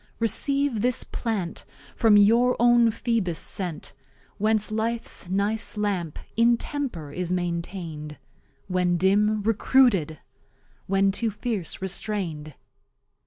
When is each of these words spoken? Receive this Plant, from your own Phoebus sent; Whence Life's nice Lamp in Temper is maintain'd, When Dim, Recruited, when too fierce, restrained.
Receive 0.17 0.81
this 0.81 1.03
Plant, 1.03 1.63
from 1.95 2.17
your 2.17 2.55
own 2.59 2.89
Phoebus 2.89 3.37
sent; 3.37 3.93
Whence 4.39 4.71
Life's 4.71 5.29
nice 5.29 5.77
Lamp 5.77 6.17
in 6.35 6.57
Temper 6.57 7.11
is 7.11 7.31
maintain'd, 7.31 8.17
When 8.67 8.97
Dim, 8.97 9.43
Recruited, 9.43 10.17
when 10.87 11.11
too 11.11 11.29
fierce, 11.29 11.83
restrained. 11.83 12.55